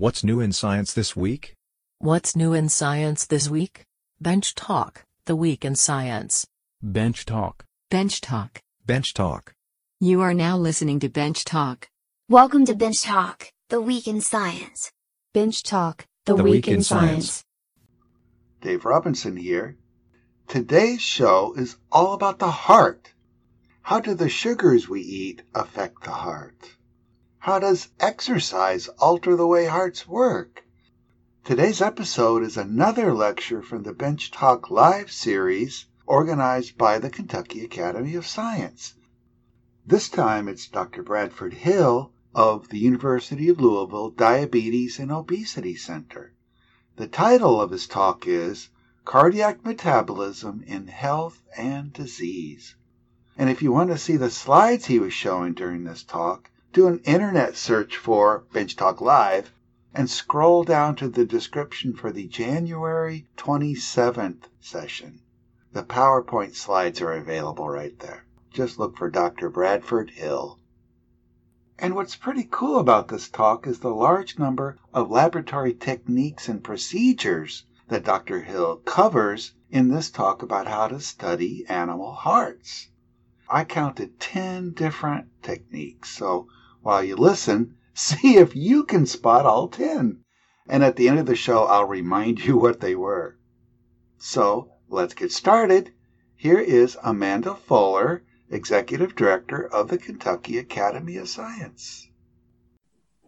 [0.00, 1.56] What's new in science this week?
[1.98, 3.82] What's new in science this week?
[4.20, 6.46] Bench Talk, the week in science.
[6.80, 7.64] Bench Talk.
[7.90, 8.60] Bench Talk.
[8.86, 9.54] Bench Talk.
[9.98, 11.88] You are now listening to Bench Talk.
[12.28, 14.92] Welcome to Bench Talk, the week in science.
[15.34, 17.42] Bench Talk, The Week in Science.
[18.60, 19.78] Dave Robinson here.
[20.46, 23.12] Today's show is all about the heart.
[23.82, 26.77] How do the sugars we eat affect the heart?
[27.42, 30.64] How does exercise alter the way hearts work?
[31.44, 37.64] Today's episode is another lecture from the Bench Talk Live series organized by the Kentucky
[37.64, 38.94] Academy of Science.
[39.86, 41.04] This time it's Dr.
[41.04, 46.34] Bradford Hill of the University of Louisville Diabetes and Obesity Center.
[46.96, 48.68] The title of his talk is
[49.04, 52.74] Cardiac Metabolism in Health and Disease.
[53.36, 56.86] And if you want to see the slides he was showing during this talk, do
[56.86, 59.50] an internet search for Bench Talk Live
[59.94, 65.20] and scroll down to the description for the January 27th session.
[65.72, 68.26] The PowerPoint slides are available right there.
[68.52, 69.48] Just look for Dr.
[69.48, 70.58] Bradford Hill.
[71.78, 76.62] And what's pretty cool about this talk is the large number of laboratory techniques and
[76.62, 78.42] procedures that Dr.
[78.42, 82.88] Hill covers in this talk about how to study animal hearts.
[83.48, 86.48] I counted 10 different techniques, so
[86.88, 90.24] while you listen, see if you can spot all 10.
[90.70, 93.36] And at the end of the show, I'll remind you what they were.
[94.16, 95.92] So let's get started.
[96.34, 102.08] Here is Amanda Fuller, Executive Director of the Kentucky Academy of Science.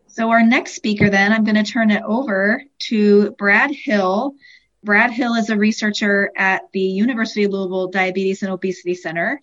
[0.06, 4.36] So, our next speaker, then, I'm going to turn it over to Brad Hill.
[4.82, 9.38] Brad Hill is a researcher at the University of Louisville Diabetes and Obesity Center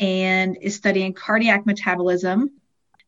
[0.00, 2.50] and is studying cardiac metabolism.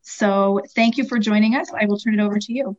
[0.02, 1.72] So, thank you for joining us.
[1.72, 2.76] I will turn it over to you.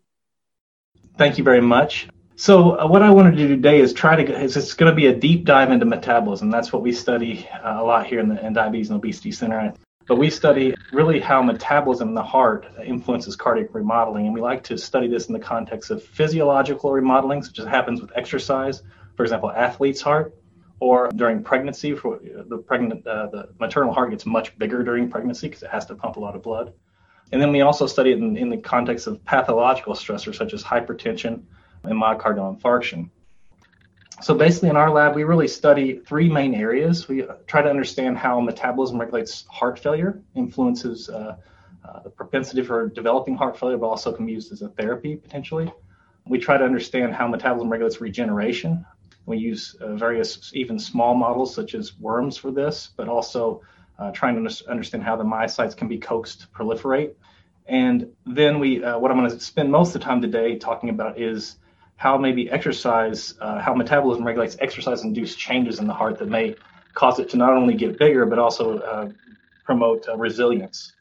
[1.18, 2.08] Thank you very much.
[2.36, 4.96] So, uh, what I wanted to do today is try to, is it's going to
[4.96, 6.50] be a deep dive into metabolism.
[6.50, 9.74] That's what we study uh, a lot here in the in Diabetes and Obesity Center.
[10.06, 14.26] But we study really how metabolism in the heart influences cardiac remodeling.
[14.26, 18.02] And we like to study this in the context of physiological remodeling, such as happens
[18.02, 18.84] with exercise,
[19.16, 20.36] for example, athlete's heart,
[20.80, 21.96] or during pregnancy.
[21.96, 25.86] For the pregnant, uh, the maternal heart gets much bigger during pregnancy because it has
[25.86, 26.74] to pump a lot of blood.
[27.32, 30.64] And then we also study it in, in the context of pathological stressors such as
[30.64, 31.44] hypertension
[31.84, 33.10] and myocardial infarction.
[34.22, 37.08] So basically, in our lab, we really study three main areas.
[37.08, 41.38] We try to understand how metabolism regulates heart failure, influences uh,
[41.84, 45.16] uh, the propensity for developing heart failure, but also can be used as a therapy
[45.16, 45.72] potentially.
[46.26, 48.86] We try to understand how metabolism regulates regeneration.
[49.26, 53.62] We use uh, various, even small models such as worms for this, but also
[54.00, 57.14] uh, trying to understand how the myocytes can be coaxed to proliferate.
[57.66, 60.90] And then we, uh, what I'm going to spend most of the time today talking
[60.90, 61.58] about is
[61.96, 66.56] how maybe exercise, uh, how metabolism regulates exercise-induced changes in the heart that may
[66.94, 69.10] cause it to not only get bigger but also uh,
[69.64, 70.92] promote uh, resilience.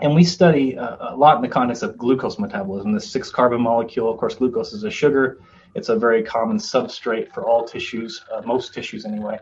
[0.00, 4.10] And we study uh, a lot in the context of glucose metabolism, the six-carbon molecule.
[4.10, 5.40] Of course, glucose is a sugar.
[5.74, 9.38] It's a very common substrate for all tissues, most tissues anyway.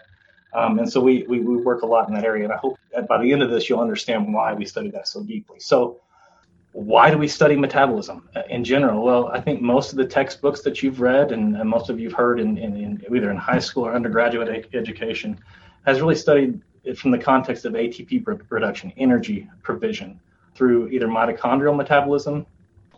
[0.53, 2.45] Um, and so we, we, we work a lot in that area.
[2.45, 5.09] And I hope that by the end of this, you'll understand why we study that
[5.09, 5.61] so deeply.
[5.61, 6.01] So
[6.73, 9.05] why do we study metabolism in general?
[9.05, 12.13] Well, I think most of the textbooks that you've read and, and most of you've
[12.13, 15.39] heard in, in, in, either in high school or undergraduate education
[15.87, 20.21] has really studied it from the context of ATP production, energy provision
[20.55, 22.47] through either mitochondrial metabolism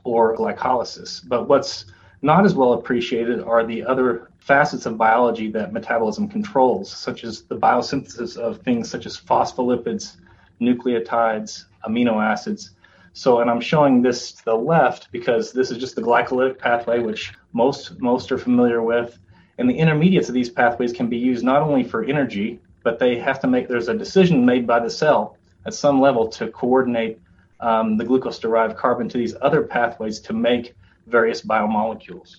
[0.04, 1.26] or glycolysis.
[1.26, 1.86] But what's
[2.22, 7.42] not as well appreciated are the other facets of biology that metabolism controls, such as
[7.42, 10.16] the biosynthesis of things such as phospholipids,
[10.60, 12.72] nucleotides, amino acids
[13.12, 17.00] so, and I'm showing this to the left because this is just the glycolytic pathway,
[17.00, 19.18] which most most are familiar with.
[19.58, 23.18] And the intermediates of these pathways can be used not only for energy, but they
[23.18, 27.20] have to make there's a decision made by the cell at some level to coordinate
[27.58, 30.74] um, the glucose-derived carbon to these other pathways to make
[31.10, 32.36] various biomolecules.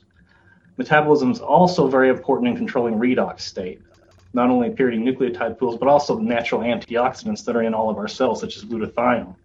[0.78, 3.82] Metabolism is also very important in controlling redox state,
[4.34, 8.08] not only pyridine nucleotide pools, but also natural antioxidants that are in all of our
[8.08, 9.36] cells, such as glutathione.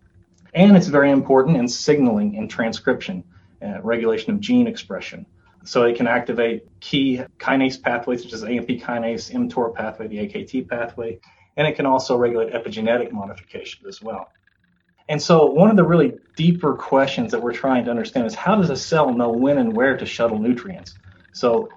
[0.55, 3.25] And it's very important in signaling and transcription,
[3.61, 5.26] uh, regulation of gene expression.
[5.64, 10.69] So it can activate key kinase pathways such as AMP kinase, mTOR pathway, the AKT
[10.69, 11.19] pathway,
[11.56, 14.31] and it can also regulate epigenetic modification as well.
[15.08, 18.56] And so one of the really deeper questions that we're trying to understand is how
[18.56, 20.99] does a cell know when and where to shuttle nutrients?
[21.32, 21.69] So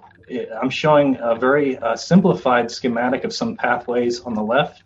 [0.60, 4.82] I'm showing a very uh, simplified schematic of some pathways on the left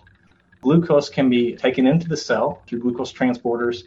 [0.64, 3.82] glucose can be taken into the cell through glucose transporters,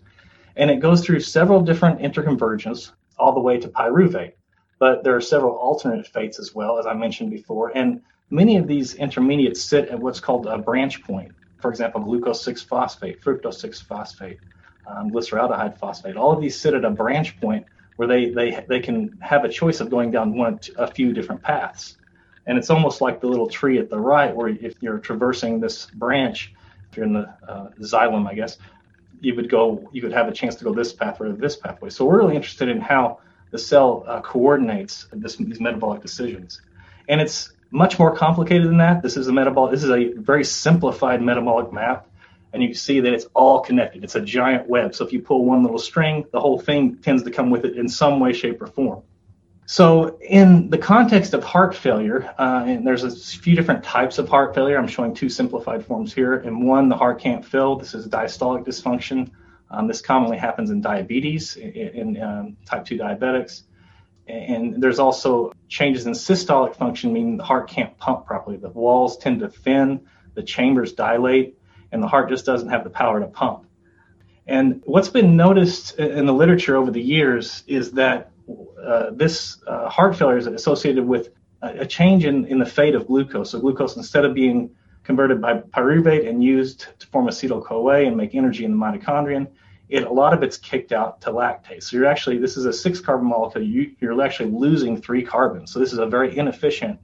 [0.55, 2.91] and it goes through several different interconversions.
[3.19, 4.33] all the way to pyruvate.
[4.77, 8.67] But there are several alternate fates as well, as I mentioned before, and many of
[8.67, 11.31] these intermediates sit at what's called a branch point.
[11.59, 14.39] For example, glucose 6 phosphate, fructose 6 phosphate,
[14.85, 16.15] um, glyceraldehyde phosphate.
[16.15, 17.65] All of these sit at a branch point
[17.95, 21.41] where they, they, they can have a choice of going down one a few different
[21.41, 21.97] paths.
[22.45, 25.87] And it's almost like the little tree at the right, where if you're traversing this
[25.87, 26.53] branch,
[26.89, 28.57] if you're in the uh, xylem, I guess,
[29.19, 31.89] you would go, you could have a chance to go this pathway or this pathway.
[31.89, 33.19] So we're really interested in how
[33.51, 36.61] the cell uh, coordinates this, these metabolic decisions.
[37.09, 39.01] And it's much more complicated than that.
[39.01, 42.07] This is a metabolic, this is a very simplified metabolic map.
[42.53, 44.03] And you see that it's all connected.
[44.03, 44.95] It's a giant web.
[44.95, 47.77] So if you pull one little string, the whole thing tends to come with it
[47.77, 49.03] in some way, shape, or form.
[49.69, 54.29] So, in the context of heart failure, uh, and there's a few different types of
[54.29, 54.77] heart failure.
[54.77, 56.35] I'm showing two simplified forms here.
[56.35, 57.75] In one, the heart can't fill.
[57.75, 59.29] This is diastolic dysfunction.
[59.69, 63.63] Um, this commonly happens in diabetes, in, in um, type 2 diabetics.
[64.27, 68.57] And there's also changes in systolic function, meaning the heart can't pump properly.
[68.57, 70.01] The walls tend to thin,
[70.33, 71.57] the chambers dilate,
[71.91, 73.65] and the heart just doesn't have the power to pump.
[74.45, 78.31] And what's been noticed in the literature over the years is that
[78.81, 81.29] uh, this uh, heart failure is associated with
[81.61, 83.51] a, a, change in, in the fate of glucose.
[83.51, 84.71] So glucose, instead of being
[85.03, 89.47] converted by pyruvate and used to form acetyl CoA and make energy in the mitochondrion,
[89.89, 91.83] it a lot of it's kicked out to lactate.
[91.83, 93.63] So you're actually this is a six carbon molecule.
[93.63, 95.71] You, you're actually losing three carbons.
[95.71, 96.99] So this is a very inefficient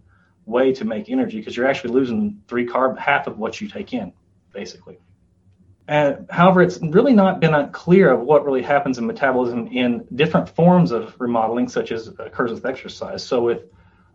[0.46, 3.94] way to make energy because you're actually losing three carb half of what you take
[3.94, 4.12] in,
[4.52, 5.00] basically.
[5.88, 10.48] And, however, it's really not been clear of what really happens in metabolism in different
[10.50, 13.24] forms of remodeling, such as occurs with exercise.
[13.24, 13.64] So, with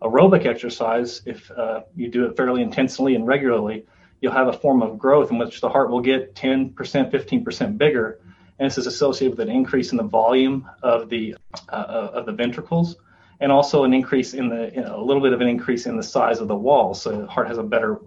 [0.01, 3.85] aerobic exercise, if uh, you do it fairly intensely and regularly,
[4.21, 8.19] you'll have a form of growth in which the heart will get 10%, 15% bigger.
[8.59, 11.35] And this is associated with an increase in the volume of the
[11.69, 12.97] uh, of the ventricles,
[13.39, 15.95] and also an increase in the you know, a little bit of an increase in
[15.95, 16.93] the size of the wall.
[16.93, 17.99] So the heart has a better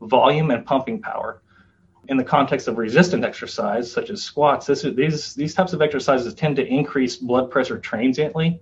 [0.00, 1.42] volume and pumping power
[2.10, 6.34] in the context of resistant exercise, such as squats, this, these, these types of exercises
[6.34, 8.60] tend to increase blood pressure transiently.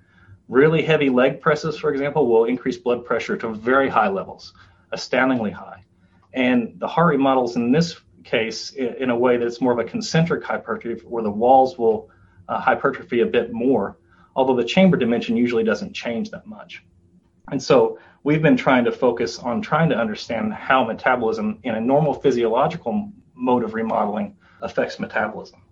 [0.48, 4.52] Really heavy leg presses, for example, will increase blood pressure to very high levels,
[4.92, 5.82] astoundingly high.
[6.34, 10.44] And the heart remodels in this case in a way that's more of a concentric
[10.44, 12.10] hypertrophy, where the walls will
[12.48, 13.98] uh, hypertrophy a bit more,
[14.34, 16.84] although the chamber dimension usually doesn't change that much.
[17.50, 21.80] And so we've been trying to focus on trying to understand how metabolism in a
[21.80, 25.62] normal physiological mode of remodeling affects metabolism.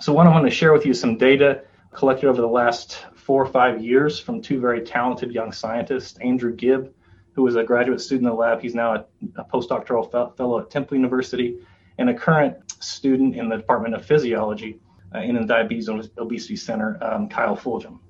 [0.00, 3.42] So, what I want to share with you some data collected over the last four
[3.42, 6.92] or five years from two very talented young scientists, Andrew Gibb,
[7.36, 8.60] who was a graduate student in the lab.
[8.62, 9.04] He's now a,
[9.36, 11.58] a postdoctoral fellow at Temple University
[11.98, 14.80] and a current student in the Department of Physiology
[15.14, 18.00] uh, in the Diabetes and Obesity Center, um, Kyle Fulghum.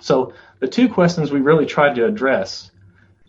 [0.00, 2.70] So, the two questions we really tried to address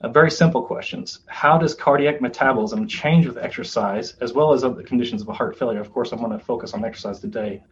[0.02, 1.20] uh, very simple questions.
[1.26, 5.82] How does cardiac metabolism change with exercise, as well as other conditions of heart failure?
[5.82, 7.64] Of course, I'm going to focus on exercise today.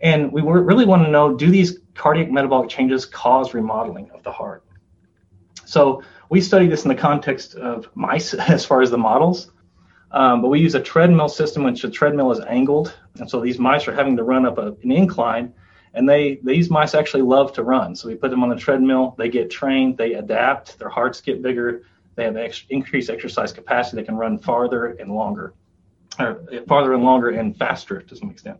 [0.00, 4.32] And we really want to know do these cardiac metabolic changes cause remodeling of the
[4.32, 4.64] heart?
[5.64, 6.02] So
[6.34, 9.52] we study this in the context of mice as far as the models.
[10.10, 12.92] Um, but we use a treadmill system, which the treadmill is angled.
[13.20, 15.54] And so these mice are having to run up a, an incline
[15.94, 17.94] and they these mice actually love to run.
[17.94, 19.14] So we put them on the treadmill.
[19.16, 19.96] They get trained.
[19.96, 20.76] They adapt.
[20.80, 21.82] Their hearts get bigger.
[22.16, 23.98] They have ex- increased exercise capacity.
[23.98, 25.54] They can run farther and longer,
[26.18, 28.58] or farther and longer and faster to some extent.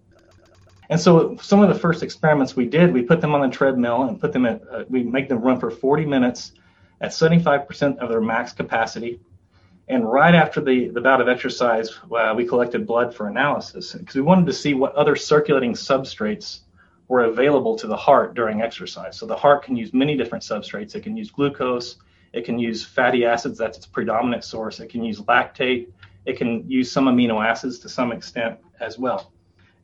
[0.90, 4.04] And so some of the first experiments we did, we put them on the treadmill
[4.04, 6.52] and put them at, uh, we make them run for 40 minutes
[7.04, 9.20] at 75% of their max capacity.
[9.88, 14.14] And right after the, the bout of exercise, uh, we collected blood for analysis because
[14.14, 16.60] we wanted to see what other circulating substrates
[17.08, 19.18] were available to the heart during exercise.
[19.18, 20.94] So the heart can use many different substrates.
[20.94, 21.96] It can use glucose,
[22.32, 24.80] it can use fatty acids, that's its predominant source.
[24.80, 25.88] It can use lactate,
[26.24, 29.30] it can use some amino acids to some extent as well.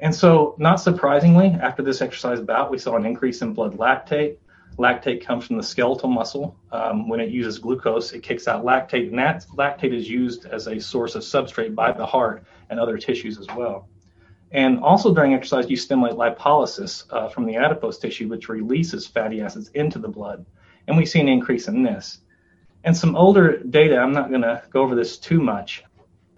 [0.01, 4.39] And so, not surprisingly, after this exercise bout, we saw an increase in blood lactate.
[4.81, 6.57] Lactate comes from the skeletal muscle.
[6.73, 10.69] Um, when it uses glucose, it kicks out lactate, and that lactate is used as
[10.69, 13.89] a source of substrate by the heart and other tissues as well.
[14.53, 19.43] And also during exercise, you stimulate lipolysis uh, from the adipose tissue, which releases fatty
[19.43, 20.47] acids into the blood.
[20.89, 22.21] And we see an increase in this.
[22.83, 25.85] And some older data, I'm not going to go over this too much.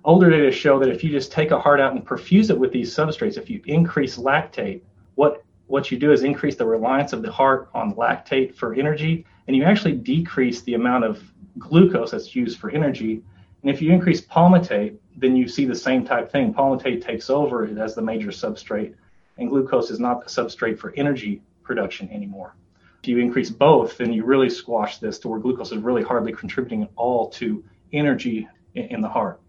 [0.05, 2.73] Older data show that if you just take a heart out and perfuse it with
[2.73, 4.83] these substrates, if you increase lactate,
[5.15, 9.25] what, what you do is increase the reliance of the heart on lactate for energy,
[9.47, 11.23] and you actually decrease the amount of
[11.59, 13.23] glucose that's used for energy.
[13.63, 16.53] And if you increase palmitate, then you see the same type thing.
[16.53, 18.95] Palmitate takes over as the major substrate,
[19.39, 22.55] and glucose is not the substrate for energy production anymore.
[23.03, 26.33] If you increase both, then you really squash this to where glucose is really hardly
[26.33, 29.41] contributing at all to energy in the heart.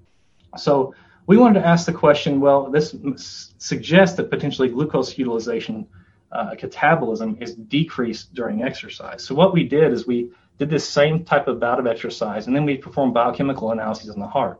[0.58, 0.94] So
[1.28, 5.88] we wanted to ask the question well, this suggests that potentially glucose utilization
[6.34, 9.24] uh, catabolism is decreased during exercise.
[9.24, 12.56] So what we did is we did this same type of bout of exercise, and
[12.56, 14.60] then we performed biochemical analyses on the heart.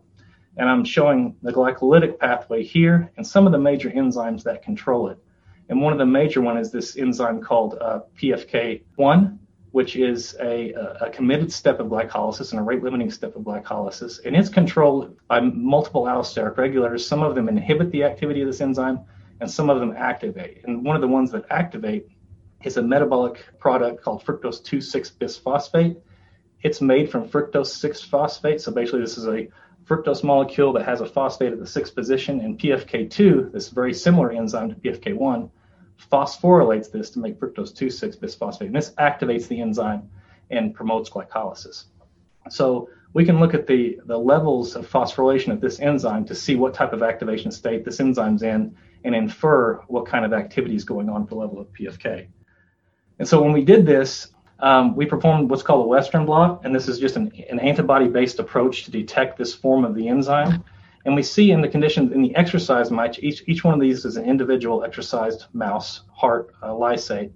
[0.58, 5.10] And I'm showing the glycolytic pathway here and some of the major enzymes that control
[5.10, 5.18] it.
[5.70, 9.38] And one of the major one is this enzyme called uh, PFK1,
[9.72, 14.24] which is a, a, committed step of glycolysis and a rate limiting step of glycolysis.
[14.24, 17.08] And it's controlled by multiple allosteric regulators.
[17.08, 19.00] Some of them inhibit the activity of this enzyme,
[19.44, 20.62] and some of them activate.
[20.64, 22.08] And one of the ones that activate
[22.64, 25.98] is a metabolic product called fructose 2,6 bisphosphate.
[26.62, 28.62] It's made from fructose 6 phosphate.
[28.62, 29.50] So basically, this is a
[29.86, 34.32] fructose molecule that has a phosphate at the sixth position, and PFK2, this very similar
[34.32, 35.50] enzyme to PFK1,
[36.10, 38.68] phosphorylates this to make fructose 2,6 bisphosphate.
[38.68, 40.10] And this activates the enzyme
[40.52, 41.84] and promotes glycolysis.
[42.50, 46.56] So we can look at the, the levels of phosphorylation of this enzyme to see
[46.56, 48.74] what type of activation state this enzyme's in
[49.04, 52.28] and infer what kind of activity is going on at the level of PFK.
[53.20, 54.30] And so when we did this,
[54.60, 58.40] um, we performed what's called a Western blot, and this is just an, an antibody-based
[58.40, 60.64] approach to detect this form of the enzyme.
[61.06, 64.06] And we see in the conditions in the exercise mice, each, each one of these
[64.06, 67.32] is an individual exercised mouse heart uh, lysate.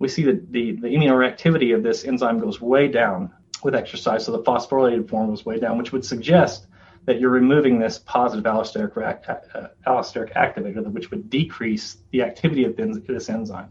[0.00, 3.30] We see that the, the immunoreactivity of this enzyme goes way down
[3.62, 6.66] with exercise, so the phosphorylated form goes way down, which would suggest
[7.04, 12.76] that you're removing this positive allosteric, uh, allosteric activator, which would decrease the activity of
[12.76, 13.68] this enzyme.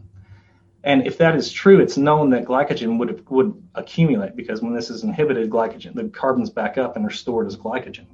[0.84, 4.90] And if that is true, it's known that glycogen would would accumulate because when this
[4.90, 8.06] is inhibited, glycogen the carbons back up and are stored as glycogen.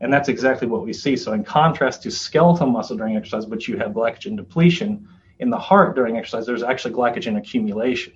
[0.00, 1.14] And that's exactly what we see.
[1.14, 5.06] So in contrast to skeletal muscle during exercise, which you have glycogen depletion,
[5.40, 8.14] in the heart during exercise, there's actually glycogen accumulation.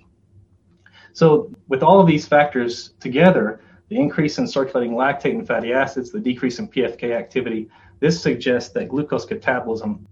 [1.13, 6.11] So with all of these factors together, the increase in circulating lactate and fatty acids,
[6.11, 10.05] the decrease in PFK activity, this suggests that glucose catabolism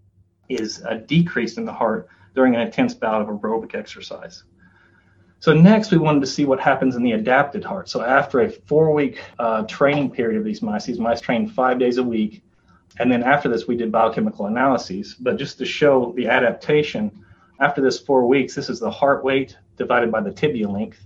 [0.49, 4.43] is a decrease in the heart during an intense bout of aerobic exercise.
[5.39, 7.89] So next, we wanted to see what happens in the adapted heart.
[7.89, 11.97] So after a four-week uh, training period of these mice, these mice trained five days
[11.97, 12.43] a week,
[12.99, 15.15] and then after this, we did biochemical analyses.
[15.15, 17.25] But just to show the adaptation,
[17.59, 21.03] after this four weeks, this is the heart weight divided by the tibia length,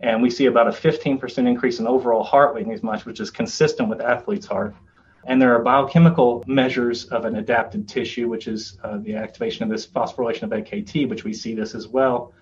[0.00, 3.20] and we see about a 15% increase in overall heart weight in these mice, which
[3.20, 4.74] is consistent with athlete's heart.
[5.24, 9.68] And there are biochemical measures of an adapted tissue, which is uh, the activation of
[9.68, 12.32] this phosphorylation of AKT, which we see this as well.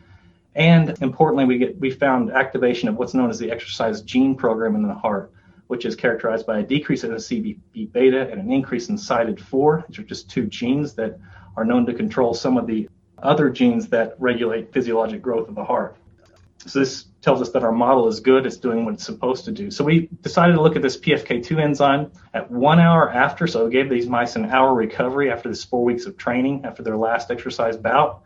[0.54, 4.74] And importantly, we get we found activation of what's known as the exercise gene program
[4.74, 5.32] in the heart,
[5.66, 9.88] which is characterized by a decrease in the C/EBP beta and an increase in CITED4,
[9.88, 11.18] which are just two genes that
[11.56, 12.88] are known to control some of the
[13.22, 15.96] other genes that regulate physiologic growth of the heart.
[16.66, 19.52] So this tells us that our model is good, it's doing what it's supposed to
[19.52, 19.70] do.
[19.70, 23.46] So we decided to look at this PFK2 enzyme at one hour after.
[23.46, 26.82] So we gave these mice an hour recovery after this four weeks of training, after
[26.82, 28.22] their last exercise bout.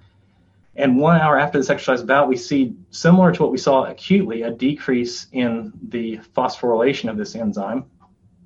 [0.77, 4.43] And one hour after this exercise bout, we see similar to what we saw acutely,
[4.43, 7.85] a decrease in the phosphorylation of this enzyme.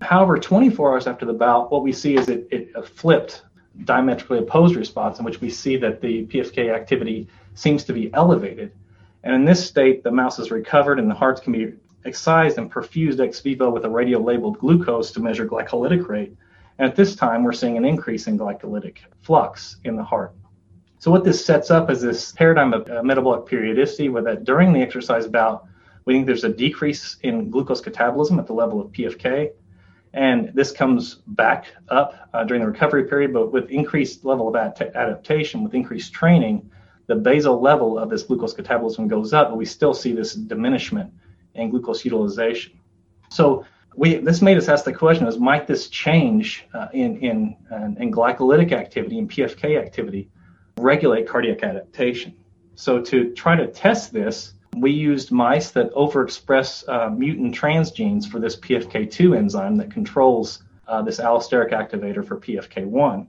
[0.00, 3.42] However, 24 hours after the bout, what we see is it, it flipped
[3.84, 8.72] diametrically opposed response in which we see that the PFK activity seems to be elevated.
[9.24, 11.72] And in this state, the mouse is recovered and the hearts can be
[12.04, 16.36] excised and perfused ex vivo with a radio labeled glucose to measure glycolytic rate.
[16.78, 20.34] And at this time, we're seeing an increase in glycolytic flux in the heart.
[20.98, 24.72] So what this sets up is this paradigm of uh, metabolic periodicity, where that during
[24.72, 25.66] the exercise bout,
[26.04, 29.52] we think there's a decrease in glucose catabolism at the level of PFK,
[30.12, 34.54] and this comes back up uh, during the recovery period, but with increased level of
[34.54, 36.70] adaptation, with increased training,
[37.06, 41.12] the basal level of this glucose catabolism goes up, but we still see this diminishment
[41.54, 42.72] in glucose utilization.
[43.30, 43.64] So
[43.96, 48.02] we, this made us ask the question: Is might this change uh, in in uh,
[48.02, 50.30] in glycolytic activity and PFK activity
[50.78, 52.34] regulate cardiac adaptation?
[52.74, 58.40] So to try to test this, we used mice that overexpress uh, mutant transgenes for
[58.40, 63.26] this PFK2 enzyme that controls uh, this allosteric activator for PFK1.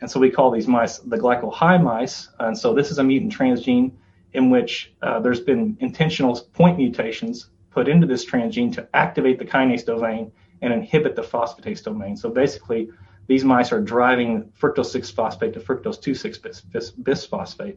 [0.00, 2.28] And so we call these mice the glyco high mice.
[2.38, 3.92] And so this is a mutant transgene
[4.32, 9.44] in which uh, there's been intentional point mutations put into this transgene to activate the
[9.44, 10.30] kinase domain
[10.62, 12.16] and inhibit the phosphatase domain.
[12.16, 12.90] So basically,
[13.26, 17.76] these mice are driving fructose 6 phosphate to fructose 2 6 bis, bis, bisphosphate.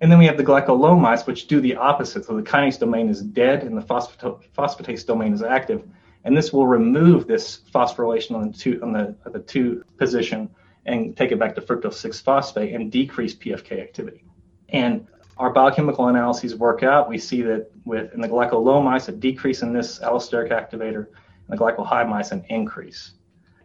[0.00, 2.24] And then we have the glyco low mice, which do the opposite.
[2.24, 5.84] So the kinase domain is dead and the phosphatase domain is active.
[6.24, 10.50] And this will remove this phosphorylation on the two, on the, the two position
[10.86, 14.24] and take it back to fructose 6 phosphate and decrease PFK activity.
[14.68, 17.08] And our biochemical analyses work out.
[17.08, 21.48] We see that with in the glyco-low mice, a decrease in this allosteric activator, and
[21.48, 23.12] the glyco-high mice, an increase.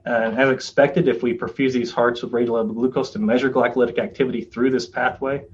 [0.06, 4.42] And as expected, if we perfuse these hearts with radiolabeled glucose to measure glycolytic activity
[4.42, 5.46] through this pathway,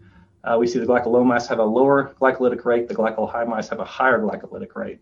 [0.44, 3.80] uh, we see the glyco-low mice have a lower glycolytic rate, the glyco-high mice have
[3.80, 5.00] a higher glycolytic rate.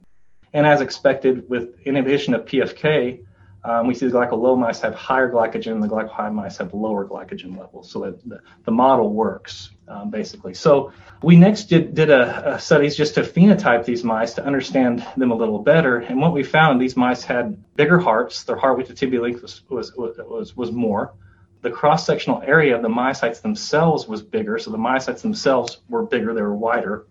[0.54, 3.24] And as expected, with inhibition of PFK,
[3.66, 7.58] um, we see the glyco-low mice have higher glycogen, the glyco-high mice have lower glycogen
[7.58, 7.90] levels.
[7.90, 10.54] So that the, the model works um, basically.
[10.54, 10.92] So
[11.22, 15.32] we next did, did a, a, studies just to phenotype these mice to understand them
[15.32, 16.00] a little better.
[16.00, 18.44] And what we found, these mice had bigger hearts.
[18.44, 21.14] Their heart width to tibia length was, was, was, was more.
[21.62, 24.60] The cross-sectional area of the myocytes themselves was bigger.
[24.60, 26.34] So the myocytes themselves were bigger.
[26.34, 27.06] They were wider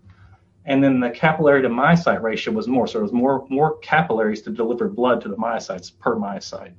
[0.65, 2.87] and then the capillary to myocyte ratio was more.
[2.87, 6.73] So it was more more capillaries to deliver blood to the myocytes per myocyte.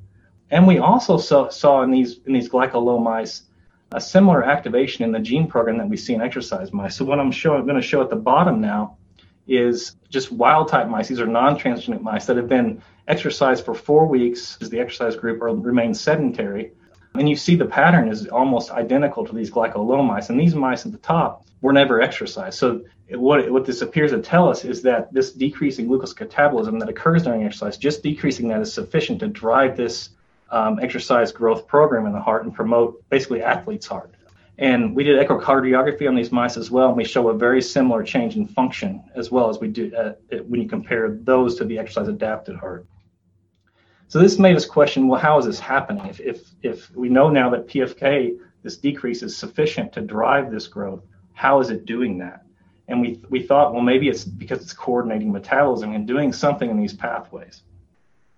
[0.51, 3.43] And we also saw, saw in these in these glyco-low mice
[3.93, 6.97] a similar activation in the gene program that we see in exercise mice.
[6.97, 8.97] So what I'm showing, going to show at the bottom now
[9.47, 11.09] is just wild type mice.
[11.09, 15.43] These are non-transgenic mice that have been exercised for four weeks as the exercise group
[15.43, 16.73] or remain sedentary.
[17.15, 20.31] And you see the pattern is almost identical to these glyco-low mice.
[20.31, 22.59] And these mice at the top were never exercised.
[22.59, 26.79] So what, what this appears to tell us is that this decrease in glucose catabolism
[26.81, 30.11] that occurs during exercise, just decreasing that is sufficient to drive this
[30.51, 34.15] um, exercise growth program in the heart and promote basically athlete's heart.
[34.57, 38.05] And we did echocardiography on these mice as well, and we show a very similar
[38.05, 40.13] change in function as well as we do uh,
[40.47, 42.87] when you compare those to the exercise adapted heart.
[44.07, 46.07] So this made us question, well, how is this happening?
[46.07, 50.69] If, if, if we know now that PFK, this decrease is sufficient to drive this
[50.69, 52.44] growth, how is it doing that?
[52.89, 56.79] And we, we thought, well, maybe it's because it's coordinating metabolism and doing something in
[56.79, 57.63] these pathways.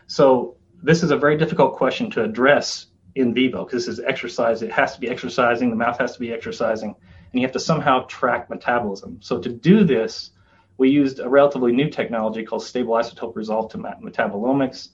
[0.06, 2.86] So this is a very difficult question to address
[3.16, 4.62] in vivo because this is exercise.
[4.62, 5.70] It has to be exercising.
[5.70, 9.18] The mouth has to be exercising, and you have to somehow track metabolism.
[9.20, 10.30] So to do this,
[10.78, 14.90] we used a relatively new technology called stable isotope resolved to metabolomics.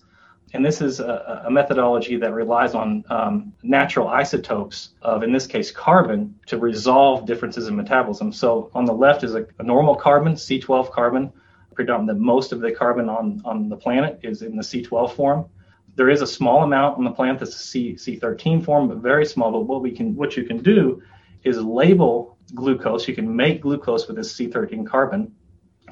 [0.54, 5.46] And this is a, a methodology that relies on um, natural isotopes of, in this
[5.46, 8.32] case, carbon to resolve differences in metabolism.
[8.32, 11.32] So on the left is a, a normal carbon, C12 carbon.
[11.74, 15.46] Predominant, most of the carbon on, on the planet is in the C12 form.
[15.94, 19.52] There is a small amount on the planet that's C, C13 form, but very small.
[19.52, 21.02] But what we can, what you can do
[21.44, 23.08] is label glucose.
[23.08, 25.32] You can make glucose with this C13 carbon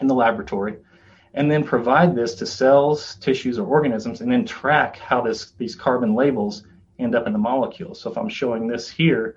[0.03, 0.77] in the laboratory
[1.35, 5.77] and then provide this to cells, tissues, or organisms, and then track how this, these
[5.77, 6.65] carbon labels
[6.99, 7.95] end up in the molecule.
[7.95, 9.37] So if I'm showing this here,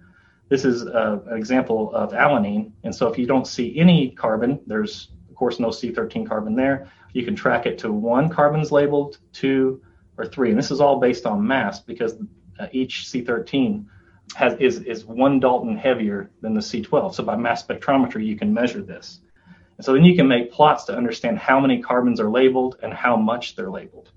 [0.50, 2.72] this is a, an example of alanine.
[2.84, 6.92] And so if you don't see any carbon, there's of course no C13 carbon there.
[7.14, 9.82] You can track it to one carbon's labeled, two,
[10.18, 10.50] or three.
[10.50, 12.16] And this is all based on mass because
[12.60, 13.86] uh, each C13
[14.36, 17.16] has, is, is one Dalton heavier than the C12.
[17.16, 19.22] So by mass spectrometry, you can measure this.
[19.78, 22.94] And so then you can make plots to understand how many carbons are labeled and
[22.94, 24.12] how much they're labeled.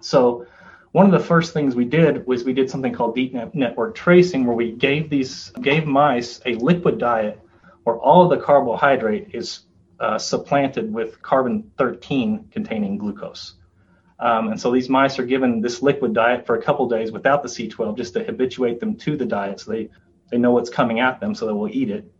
[0.00, 0.46] So
[0.92, 4.46] one of the first things we did was we did something called deep network tracing,
[4.46, 7.40] where we gave these gave mice a liquid diet
[7.84, 9.60] where all of the carbohydrate is
[10.00, 13.54] uh, supplanted with carbon 13 containing glucose.
[14.18, 17.42] Um, and so these mice are given this liquid diet for a couple days without
[17.42, 19.90] the C12 just to habituate them to the diet so they,
[20.30, 22.10] they know what's coming at them so they will eat it.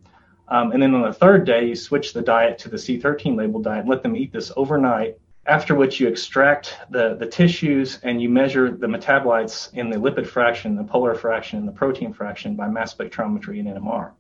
[0.49, 3.65] Um, and then on the third day, you switch the diet to the C13 labeled
[3.65, 8.21] diet and let them eat this overnight, after which you extract the, the tissues and
[8.23, 12.55] you measure the metabolites in the lipid fraction, the polar fraction, and the protein fraction
[12.55, 14.13] by mass spectrometry and NMR.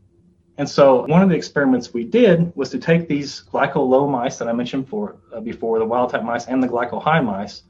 [0.58, 4.48] And so one of the experiments we did was to take these glyco-low mice that
[4.48, 7.62] I mentioned for, uh, before, the wild-type mice and the glyco-high mice,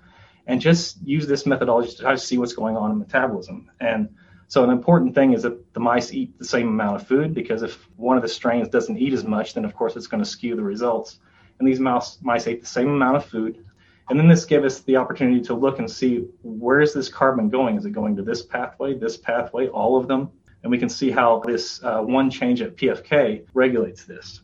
[0.47, 3.69] and just use this methodology to try to see what's going on in metabolism.
[3.81, 4.09] And
[4.49, 7.63] so an important thing is that the mice eat the same amount of food because
[7.63, 10.29] if one of the strains doesn't eat as much, then of course it's going to
[10.29, 11.19] skew the results.
[11.59, 13.65] And these mouse mice ate the same amount of food.
[14.09, 17.49] And then this gave us the opportunity to look and see where is this carbon
[17.49, 17.77] going?
[17.77, 20.31] Is it going to this pathway, this pathway, all of them?
[20.63, 24.43] And we can see how this uh, one change at PFK regulates this.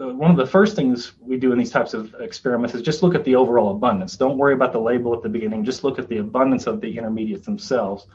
[0.00, 3.02] Uh, one of the first things we do in these types of experiments is just
[3.02, 4.16] look at the overall abundance.
[4.16, 5.64] Don't worry about the label at the beginning.
[5.64, 8.06] Just look at the abundance of the intermediates themselves.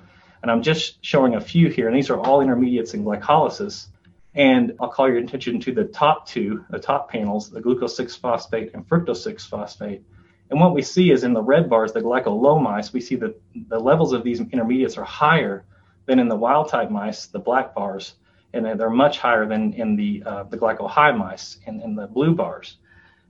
[0.43, 3.87] And I'm just showing a few here, and these are all intermediates in glycolysis.
[4.35, 8.17] And I'll call your attention to the top two, the top panels, the glucose 6
[8.17, 10.03] phosphate and fructose 6 phosphate.
[10.49, 13.41] And what we see is in the red bars, the glyco-low mice, we see that
[13.55, 15.63] the levels of these intermediates are higher
[16.07, 18.15] than in the wild type mice, the black bars,
[18.51, 22.35] and they're much higher than in the, uh, the glyco-high mice in, in the blue
[22.35, 22.77] bars.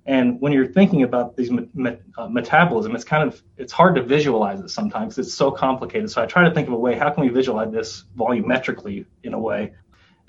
[0.05, 4.03] And when you're thinking about these met, uh, metabolism, it's kind of it's hard to
[4.03, 5.17] visualize it sometimes.
[5.17, 6.11] It's so complicated.
[6.11, 9.33] So I try to think of a way how can we visualize this volumetrically in
[9.33, 9.73] a way.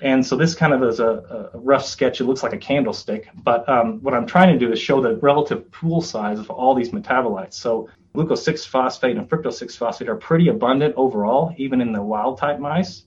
[0.01, 2.19] And so this kind of is a, a rough sketch.
[2.19, 5.15] It looks like a candlestick, but um, what I'm trying to do is show the
[5.17, 7.53] relative pool size of all these metabolites.
[7.53, 12.59] So glucose 6-phosphate and fructose 6-phosphate are pretty abundant overall, even in the wild type
[12.59, 13.03] mice.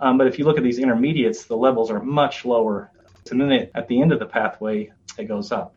[0.00, 2.90] Um, but if you look at these intermediates, the levels are much lower.
[3.30, 5.76] And then it, at the end of the pathway, it goes up.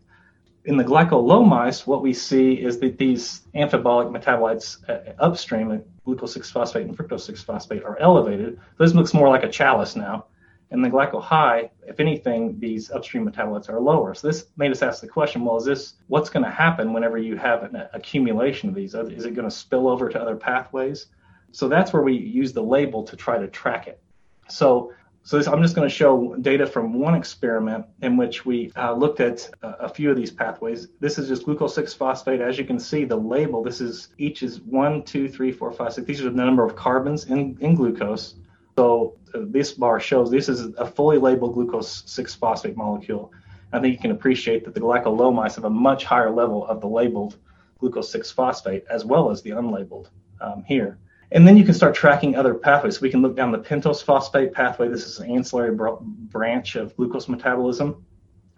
[0.65, 6.36] In the glyco-low mice, what we see is that these amphibolic metabolites uh, upstream, glucose
[6.36, 8.60] 6-phosphate and fructose 6-phosphate, are elevated.
[8.80, 10.25] This looks more like a chalice now.
[10.71, 14.15] And the glyco-high, if anything, these upstream metabolites are lower.
[14.15, 17.19] So this made us ask the question, well, is this what's going to happen whenever
[17.19, 18.95] you have an accumulation of these?
[18.95, 21.08] Is it going to spill over to other pathways?
[21.51, 24.01] So that's where we use the label to try to track it.
[24.49, 24.91] So,
[25.25, 28.93] so this, I'm just going to show data from one experiment in which we uh,
[28.93, 30.89] looked at a, a few of these pathways.
[30.99, 32.41] This is just glucose 6-phosphate.
[32.41, 35.93] As you can see, the label, this is each is one, two, three, four, five,
[35.93, 36.05] six.
[36.05, 38.35] These are the number of carbons in, in glucose.
[38.77, 43.33] So uh, this bar shows this is a fully labeled glucose 6-phosphate molecule.
[43.73, 46.88] I think you can appreciate that the glyco-low have a much higher level of the
[46.88, 47.38] labeled
[47.79, 50.09] glucose 6-phosphate as well as the unlabeled
[50.39, 50.99] um, here.
[51.31, 53.01] And then you can start tracking other pathways.
[53.01, 54.88] We can look down the pentose phosphate pathway.
[54.88, 58.05] This is an ancillary br- branch of glucose metabolism.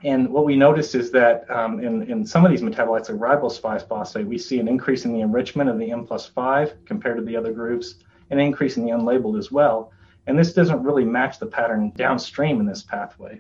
[0.04, 3.60] And what we noticed is that um, in, in some of these metabolites, like ribose
[3.60, 7.24] 5-phosphate, we see an increase in the enrichment of the M plus 5 compared to
[7.24, 7.96] the other groups,
[8.30, 9.92] an increase in the unlabeled as well.
[10.28, 13.40] And this doesn't really match the pattern downstream in this pathway.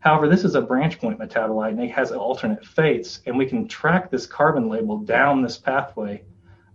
[0.00, 3.66] However, this is a branch point metabolite and it has alternate fates, and we can
[3.66, 6.22] track this carbon label down this pathway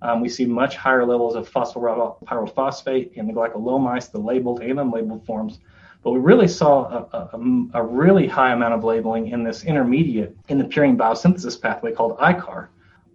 [0.05, 5.25] um, we see much higher levels of phosphopyrophosphate in the glyco-low the labeled and unlabeled
[5.25, 5.59] forms.
[6.03, 10.37] But we really saw a, a, a, really high amount of labeling in this intermediate
[10.47, 12.67] in the purine biosynthesis pathway called AICAR.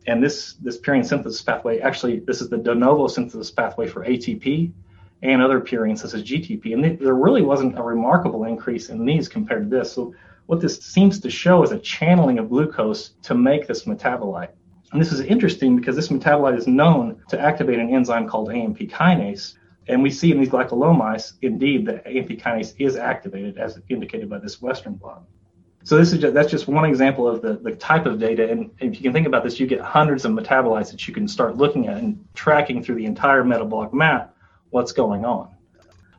[0.09, 4.05] And this, this purine synthesis pathway, actually, this is the de novo synthesis pathway for
[4.05, 4.73] ATP
[5.23, 6.73] and other purines such as GTP.
[6.73, 9.93] And there really wasn't a remarkable increase in these compared to this.
[9.93, 10.13] So
[10.47, 14.51] what this seems to show is a channeling of glucose to make this metabolite.
[14.93, 18.79] And this is interesting because this metabolite is known to activate an enzyme called AMP
[18.79, 19.55] kinase.
[19.89, 24.29] And we see in these glyco-low mice, indeed, that AMP kinase is activated as indicated
[24.29, 25.23] by this Western blot.
[25.83, 28.51] So this is just, that's just one example of the, the type of data.
[28.51, 31.27] And if you can think about this, you get hundreds of metabolites that you can
[31.27, 34.37] start looking at and tracking through the entire metabolic map
[34.71, 35.55] what's going on.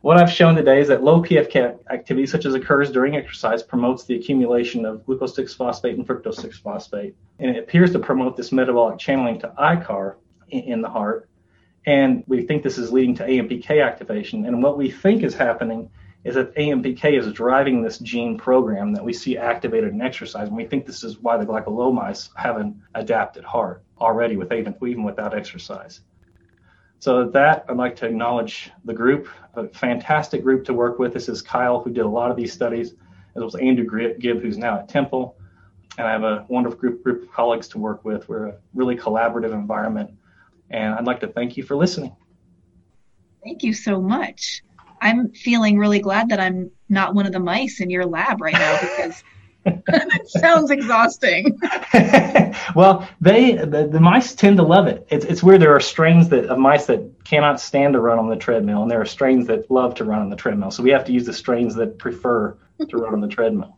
[0.01, 4.03] What I've shown today is that low PFK activity, such as occurs during exercise, promotes
[4.03, 7.15] the accumulation of glucose 6-phosphate and fructose 6-phosphate.
[7.37, 10.15] And it appears to promote this metabolic channeling to AICAR
[10.49, 11.29] in the heart.
[11.85, 14.45] And we think this is leading to AMPK activation.
[14.45, 15.91] And what we think is happening
[16.23, 20.47] is that AMPK is driving this gene program that we see activated in exercise.
[20.47, 21.95] And we think this is why the glyco-low
[22.35, 26.01] have an adapted heart already with even, even without exercise.
[27.01, 31.13] So at that, I'd like to acknowledge the group, a fantastic group to work with.
[31.13, 32.97] This is Kyle, who did a lot of these studies, as
[33.37, 35.35] well as Andrew Gibb, who's now at Temple.
[35.97, 38.29] And I have a wonderful group, group of colleagues to work with.
[38.29, 40.11] We're a really collaborative environment.
[40.69, 42.15] And I'd like to thank you for listening.
[43.43, 44.61] Thank you so much.
[45.01, 48.53] I'm feeling really glad that I'm not one of the mice in your lab right
[48.53, 49.23] now because
[50.26, 51.60] sounds exhausting.
[52.76, 55.06] well, they the, the, mice tend to love it.
[55.10, 55.62] It's it's weird.
[55.62, 58.89] There are strains that of mice that cannot stand to run on the treadmill, and
[58.89, 60.71] there are strains that love to run on the treadmill.
[60.71, 63.78] So we have to use the strains that prefer to run on the treadmill.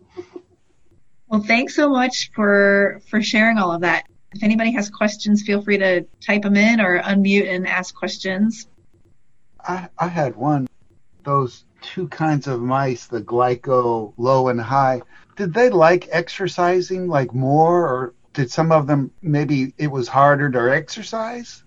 [1.27, 4.05] Well, thanks so much for for sharing all of that.
[4.33, 8.67] If anybody has questions, feel free to type them in or unmute and ask questions.
[9.59, 10.67] I, I had one.
[11.23, 15.01] Those two kinds of mice, the glyco low and high
[15.35, 20.49] did they like exercising like more or did some of them maybe it was harder
[20.49, 21.63] to exercise?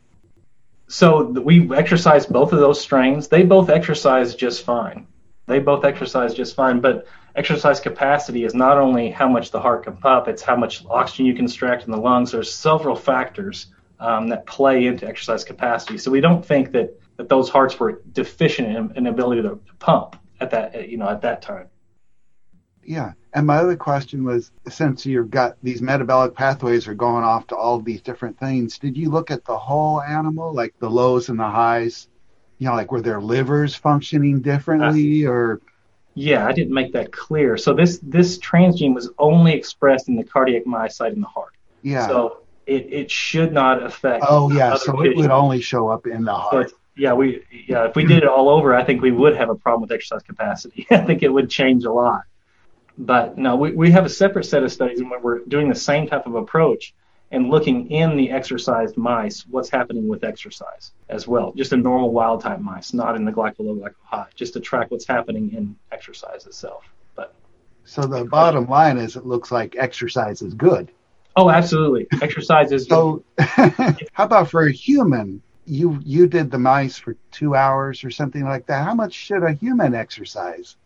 [0.89, 3.29] So we exercised both of those strains.
[3.29, 5.07] They both exercise just fine.
[5.47, 9.85] They both exercise just fine but exercise capacity is not only how much the heart
[9.85, 12.33] can pump it's how much oxygen you can extract in the lungs.
[12.33, 13.69] There's several factors
[14.01, 15.99] um, that play into exercise capacity.
[15.99, 20.17] So we don't think that that those hearts were deficient in, in ability to pump
[20.41, 21.69] at that you know at that time
[22.87, 23.13] yeah.
[23.35, 27.57] And my other question was since you've got these metabolic pathways are going off to
[27.57, 31.39] all these different things, did you look at the whole animal, like the lows and
[31.39, 32.09] the highs?
[32.59, 35.61] You know, like were their livers functioning differently uh, or
[36.15, 37.59] yeah, I didn't make that clear.
[37.59, 41.53] So this this transgene was only expressed in the cardiac myocyte in the heart.
[41.83, 42.07] Yeah.
[42.07, 44.25] So it, it should not affect.
[44.27, 46.71] Oh yeah, so it would only show up in the heart.
[46.71, 49.51] But, yeah, we yeah, if we did it all over, I think we would have
[49.51, 50.87] a problem with exercise capacity.
[50.91, 52.23] I think it would change a lot.
[52.99, 56.07] But no, we, we have a separate set of studies and we're doing the same
[56.09, 56.95] type of approach.
[57.33, 61.53] and looking in the exercised mice what's happening with exercise as well.
[61.57, 65.07] Just a normal wild type mice, not in the glycolo high, just to track what's
[65.07, 66.85] happening in exercise itself.
[67.17, 67.35] But
[67.85, 70.93] So the bottom line is it looks like exercise is good.
[71.37, 75.43] oh, absolutely, exercise is So how about for a human?
[75.67, 78.85] You you did the mice for two hours or something like that.
[78.85, 80.77] How much should a human exercise?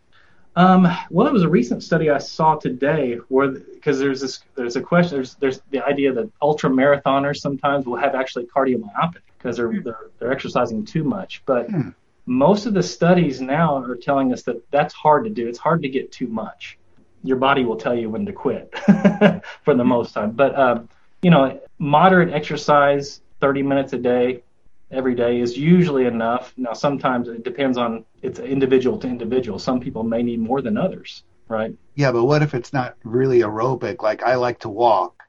[0.55, 4.75] Um, well, it was a recent study I saw today where because there's this there's
[4.75, 9.57] a question there's there's the idea that ultra marathoners sometimes will have actually cardiomyopathy because
[9.57, 11.41] they're, they're they're exercising too much.
[11.45, 11.89] But Hmm.
[12.25, 15.47] most of the studies now are telling us that that's hard to do.
[15.47, 16.77] It's hard to get too much.
[17.23, 18.73] Your body will tell you when to quit
[19.63, 20.31] for the most time.
[20.31, 20.89] But um,
[21.21, 24.43] you know, moderate exercise, 30 minutes a day,
[24.91, 26.53] every day is usually enough.
[26.57, 29.59] Now, sometimes it depends on it's individual to individual.
[29.59, 31.73] Some people may need more than others, right?
[31.95, 34.01] Yeah, but what if it's not really aerobic?
[34.01, 35.23] Like I like to walk,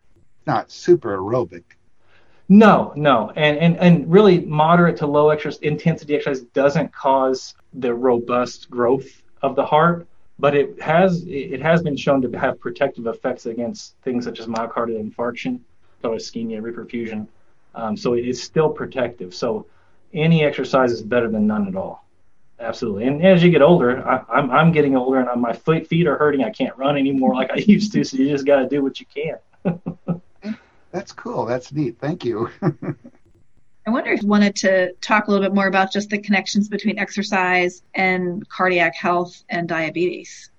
[0.46, 1.64] not super aerobic.
[2.48, 7.94] No, no, and and and really moderate to low exercise intensity exercise doesn't cause the
[7.94, 10.06] robust growth of the heart,
[10.38, 14.46] but it has it has been shown to have protective effects against things such as
[14.46, 15.60] myocardial infarction,
[16.02, 17.26] so ischemia, reperfusion.
[17.74, 19.34] Um, so it is still protective.
[19.34, 19.66] So
[20.12, 22.06] any exercise is better than none at all.
[22.60, 23.06] Absolutely.
[23.06, 26.16] And as you get older, I, I'm I'm getting older, and my feet feet are
[26.16, 26.44] hurting.
[26.44, 28.04] I can't run anymore like I used to.
[28.04, 30.22] So you just got to do what you can.
[30.92, 31.46] That's cool.
[31.46, 31.98] That's neat.
[31.98, 32.50] Thank you.
[33.84, 36.68] I wonder if you wanted to talk a little bit more about just the connections
[36.68, 40.50] between exercise and cardiac health and diabetes.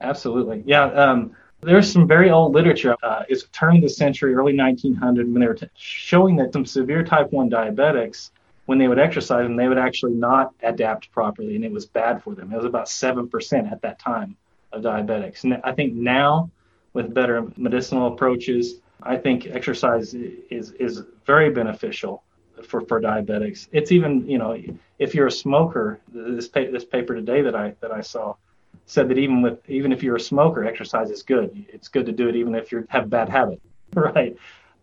[0.00, 0.64] Absolutely.
[0.66, 0.86] Yeah.
[0.86, 2.96] Um, there's some very old literature.
[3.02, 6.64] Uh, it's turn of the century, early 1900, when they were t- showing that some
[6.64, 8.30] severe type 1 diabetics,
[8.66, 12.22] when they would exercise, and they would actually not adapt properly, and it was bad
[12.22, 12.52] for them.
[12.52, 14.36] It was about 7% at that time
[14.72, 15.44] of diabetics.
[15.44, 16.50] And I think now,
[16.92, 22.22] with better medicinal approaches, I think exercise is is very beneficial
[22.62, 23.68] for, for diabetics.
[23.72, 24.56] It's even, you know,
[24.98, 28.36] if you're a smoker, this pa- this paper today that I that I saw
[28.86, 31.66] said that even with even if you're a smoker, exercise is good.
[31.68, 33.60] It's good to do it even if you have bad habit,
[33.94, 34.36] right?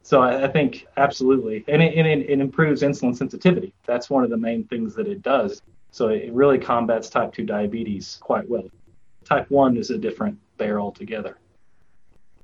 [0.04, 3.74] So I, I think absolutely, and, it, and it, it improves insulin sensitivity.
[3.86, 5.62] That's one of the main things that it does.
[5.92, 8.70] So it really combats type two diabetes quite well.
[9.26, 11.38] Type one is a different bear altogether.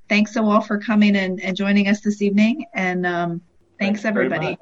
[0.09, 2.65] Thanks so all for coming and, and joining us this evening.
[2.73, 3.41] And um,
[3.79, 4.57] thanks, Thank you very everybody.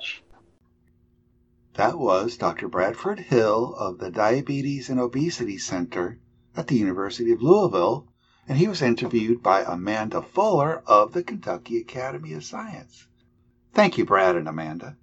[1.74, 2.70] That was Dr.
[2.70, 6.18] Bradford Hill of the Diabetes and Obesity Center
[6.58, 8.08] at the University of Louisville,
[8.48, 13.08] and he was interviewed by Amanda Fuller of the Kentucky Academy of Science.
[13.74, 14.98] Thank you, Brad and Amanda.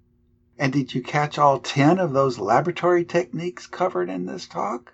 [0.57, 4.93] And did you catch all 10 of those laboratory techniques covered in this talk?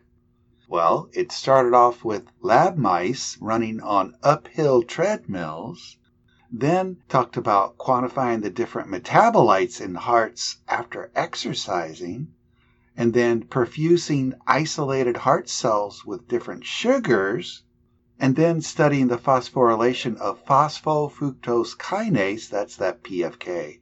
[0.67, 5.97] Well, it started off with lab mice running on uphill treadmills,
[6.51, 12.33] then talked about quantifying the different metabolites in hearts after exercising,
[12.99, 17.63] and then perfusing isolated heart cells with different sugars,
[18.19, 23.79] and then studying the phosphorylation of phosphofructose kinase, that's that PFK.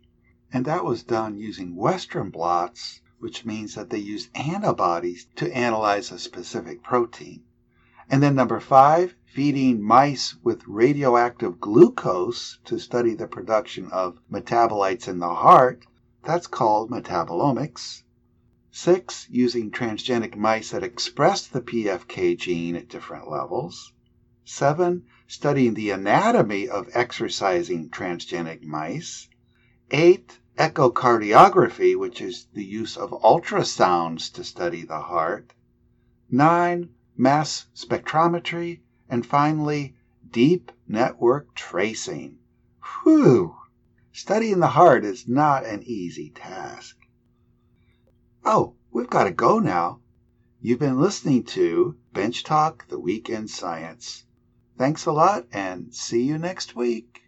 [0.53, 6.11] And that was done using Western blots, which means that they use antibodies to analyze
[6.11, 7.41] a specific protein.
[8.11, 15.07] And then number five, feeding mice with radioactive glucose to study the production of metabolites
[15.07, 15.87] in the heart.
[16.23, 18.03] That's called metabolomics.
[18.79, 23.91] Six, using transgenic mice that express the PFK gene at different levels.
[24.45, 29.29] Seven, studying the anatomy of exercising transgenic mice.
[29.89, 35.55] Eight, echocardiography, which is the use of ultrasounds to study the heart.
[36.29, 38.81] Nine, mass spectrometry.
[39.09, 39.95] And finally,
[40.29, 42.37] deep network tracing.
[43.01, 43.55] Whew!
[44.11, 46.96] Studying the heart is not an easy task.
[48.49, 49.99] Oh, we've got to go now.
[50.61, 54.23] You've been listening to Bench Talk, the Week in Science.
[54.77, 57.23] Thanks a lot and see you next week.